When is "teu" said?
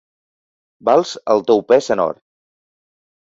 1.51-1.63